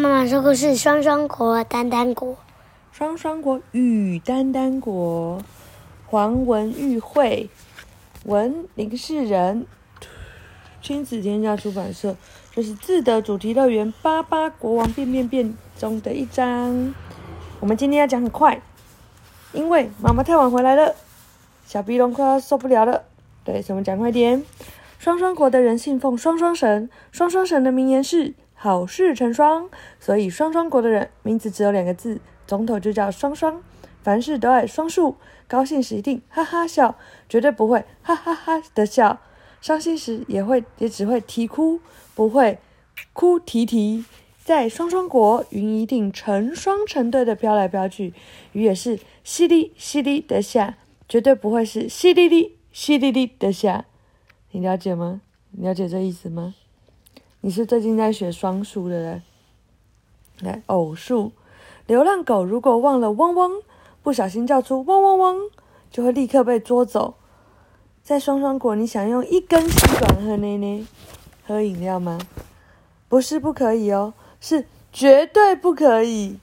[0.00, 2.34] 妈妈说故事：双双国、丹丹国，
[2.90, 5.42] 双双国与丹丹国，
[6.06, 7.50] 黄文玉绘，
[8.24, 9.66] 文林世仁，
[10.80, 12.16] 亲子天下出版社。
[12.54, 16.94] 这是自得主题乐园巴巴国王变变变中的一章。
[17.60, 18.62] 我们今天要讲很快，
[19.52, 20.94] 因为妈妈太晚回来了，
[21.66, 23.04] 小鼻龙快要受不了了。
[23.44, 24.42] 对，所以我们讲快点。
[24.98, 28.32] 双双国的人信奉双双神，双双神的名言是
[28.62, 33.62] 好事成双，所以双双国的人名字只有两个字，总统就叫双双，
[34.02, 35.16] 凡事都爱双数，
[35.48, 36.94] 高兴时一定哈哈笑，
[37.26, 39.18] 绝对不会哈哈哈的笑，
[39.62, 41.80] 伤心时也会也只会啼哭，
[42.14, 42.58] 不会
[43.14, 44.04] 哭啼啼。
[44.44, 48.12] 在双双国，云一定成双成对的飘来飘去，
[48.52, 50.76] 雨也是淅沥淅沥的下，
[51.08, 53.86] 绝对不会是淅沥沥淅沥沥的下。
[54.50, 55.22] 你了解吗？
[55.52, 56.54] 你了解这意思吗？
[57.42, 59.22] 你是最近在学双数的人？
[60.40, 61.32] 来，偶数，
[61.86, 63.62] 流浪狗如果忘了汪汪，
[64.02, 65.38] 不小心叫出汪汪汪，
[65.90, 67.14] 就会立刻被捉走。
[68.02, 70.84] 在双双国，你想用一根吸管喝奶奶
[71.46, 72.18] 喝饮料吗？
[73.08, 76.38] 不是不可以哦，是绝对不可以。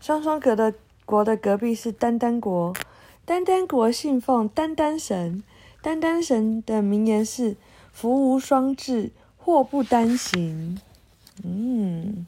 [0.00, 2.74] 双双国的国的隔壁是丹丹国，
[3.24, 5.44] 丹丹国信奉丹丹神。
[5.82, 7.56] 丹丹神的名言是
[7.90, 9.10] “福无双至，
[9.42, 10.80] 祸不单行”。
[11.42, 12.26] 嗯，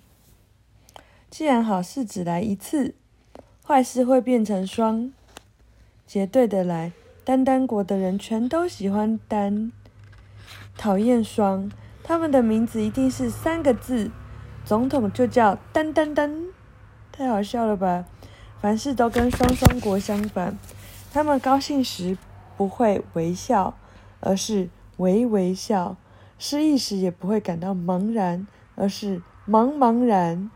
[1.30, 2.94] 既然好事只来一次，
[3.64, 5.12] 坏事会变成双，
[6.06, 6.92] 结对的来。
[7.24, 9.70] 丹丹国的人全都喜欢丹，
[10.76, 11.70] 讨厌双。
[12.02, 14.10] 他们的名字一定是三个字，
[14.64, 16.46] 总统就叫丹丹丹，
[17.12, 18.06] 太好笑了吧？
[18.60, 20.58] 凡事都跟双双国相反，
[21.12, 22.16] 他们高兴时。
[22.54, 23.74] 不会微笑，
[24.20, 24.68] 而是
[24.98, 25.96] 微微笑；
[26.44, 30.50] 失意时也不会感到茫然，而是茫茫然。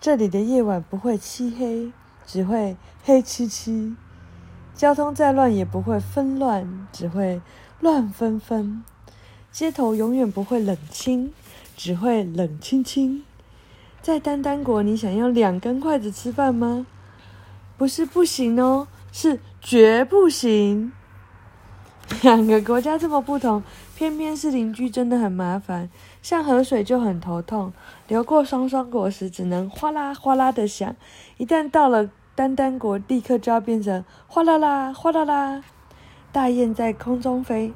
[0.00, 1.92] 这里的夜晚不会漆黑，
[2.26, 3.94] 只会黑漆漆；
[4.74, 7.42] 交通再乱也不会纷乱，只会
[7.80, 8.82] 乱纷纷。
[9.52, 11.34] 街头永远不会冷清，
[11.76, 13.22] 只会冷清清。
[14.00, 16.86] 在丹丹国，你想用两根筷子吃饭吗？
[17.76, 20.92] 不是不行哦，是绝不行。
[22.22, 23.62] 两个国家这么不同，
[23.96, 25.88] 偏偏是邻居，真的很麻烦。
[26.20, 27.72] 像河水就很头痛，
[28.08, 30.94] 流过双双国时只能哗啦哗啦的响，
[31.38, 35.64] 一旦到了丹丹国，立刻就要变成哗啦啦哗啦啦。
[36.30, 37.72] 大雁在空中飞，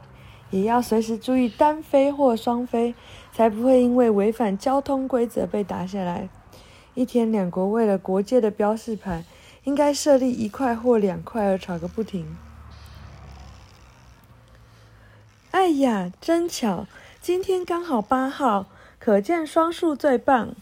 [0.51, 2.95] 也要随时注意单飞或双飞，
[3.33, 6.29] 才不会因为违反交通规则被打下来。
[6.93, 9.25] 一天两国为了国界的标示牌，
[9.65, 12.27] 应该设立一块或两块而吵个不停。
[15.51, 16.87] 哎呀，真巧！
[17.21, 18.67] 今天刚好八号，
[19.01, 20.55] 可见双数最棒。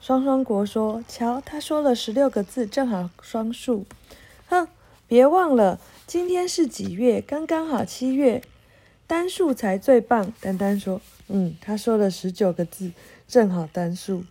[0.00, 3.84] 双双国说：“瞧，他说了十六个字，正好双数。”
[4.48, 4.66] 哼，
[5.06, 7.20] 别忘了，今天是几月？
[7.20, 8.42] 刚刚好七月，
[9.06, 10.32] 单数才最棒。
[10.40, 12.92] 丹丹说：“嗯，他说了十九个字，
[13.28, 14.24] 正好单数。”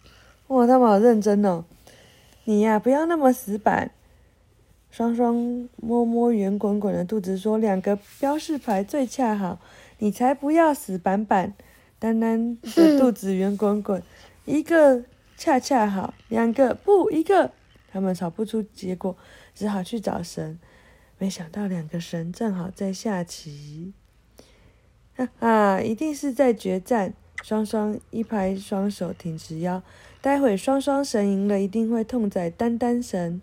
[0.48, 1.66] 哇，他们好认真哦！
[2.46, 3.92] 你呀，不要那么死板。
[4.90, 9.60] 双双摸摸圆滚滚的肚子，说：“两个标示牌最恰好。”
[10.00, 11.54] 你才不要死板板！
[12.00, 14.04] 丹丹的肚子圆滚滚，
[14.46, 15.04] 一个
[15.38, 17.52] 恰恰好，两个不一个，
[17.90, 19.16] 他们吵不出结果，
[19.56, 20.60] 只好去找神。
[21.18, 23.94] 没想到两个神正好在下棋，
[25.16, 27.14] 哈哈，一定是在决战。
[27.42, 29.84] 双双一拍双手，挺直腰，
[30.22, 33.42] 待会双双神赢了，一定会痛宰丹丹神。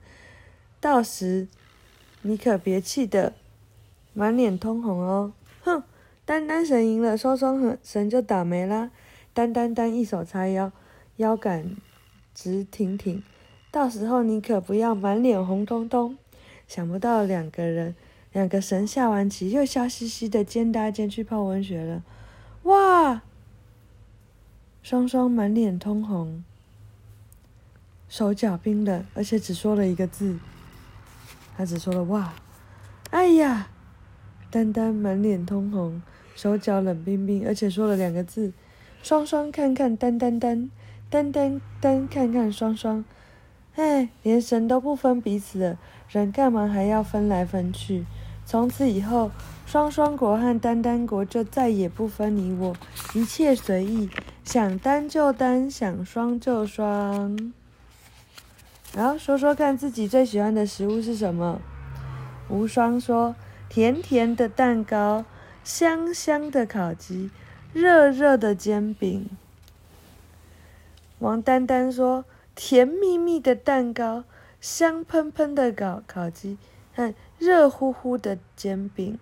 [0.80, 1.48] 到时
[2.22, 3.34] 你可别气得
[4.14, 5.32] 满脸通红哦！
[6.30, 8.92] 丹丹神赢了，双双神就倒霉啦。
[9.34, 10.70] 丹丹丹一手叉腰，
[11.16, 11.76] 腰杆
[12.32, 13.20] 直挺挺，
[13.72, 16.16] 到时候你可不要满脸红彤彤。
[16.68, 17.96] 想不到两个人，
[18.32, 22.04] 两个神下完棋又笑嘻嘻的肩搭肩去泡温泉了。
[22.62, 23.22] 哇！
[24.84, 26.44] 双双满脸通红，
[28.08, 30.38] 手脚冰冷，而且只说了一个字，
[31.56, 32.34] 他只说了哇！
[33.10, 33.70] 哎呀！
[34.50, 36.02] 丹丹满脸通红。
[36.34, 38.52] 手脚冷冰冰，而且说了两个字
[39.02, 40.70] ：“双双看看丹丹丹，
[41.10, 43.04] 丹丹丹看看双双。”
[43.76, 48.04] 哎，连神都不分彼此了，人干嘛还要分来分去？
[48.44, 49.30] 从此以后，
[49.64, 52.74] 双双国和丹丹国就再也不分你我，
[53.14, 54.10] 一切随意，
[54.44, 57.52] 想单就单，想双就双。
[58.92, 61.60] 然后说说看自己最喜欢的食物是什么？
[62.48, 63.36] 无双说
[63.70, 65.24] ：“甜甜的蛋糕。”
[65.62, 67.30] 香香的烤鸡，
[67.74, 69.28] 热热的煎饼。
[71.18, 72.24] 王丹丹说
[72.56, 74.24] ：“甜蜜蜜的蛋糕，
[74.58, 76.56] 香喷喷的烤烤鸡，
[76.94, 79.18] 和热乎乎的煎饼。”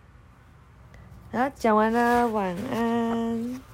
[1.33, 3.68] 好，讲完了，晚安。